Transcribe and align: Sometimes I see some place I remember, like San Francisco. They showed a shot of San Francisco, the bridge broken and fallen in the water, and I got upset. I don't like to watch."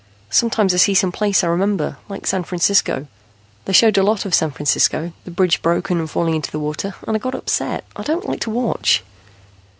Sometimes 0.31 0.73
I 0.73 0.77
see 0.77 0.95
some 0.95 1.11
place 1.11 1.43
I 1.43 1.47
remember, 1.47 1.97
like 2.09 2.25
San 2.25 2.43
Francisco. 2.43 3.05
They 3.65 3.73
showed 3.73 3.99
a 3.99 4.03
shot 4.03 4.25
of 4.25 4.33
San 4.33 4.49
Francisco, 4.49 5.13
the 5.25 5.29
bridge 5.29 5.61
broken 5.61 5.99
and 5.99 6.09
fallen 6.09 6.33
in 6.33 6.41
the 6.51 6.57
water, 6.57 6.95
and 7.05 7.15
I 7.15 7.19
got 7.19 7.35
upset. 7.35 7.83
I 7.95 8.01
don't 8.01 8.27
like 8.27 8.39
to 8.39 8.49
watch." 8.49 9.03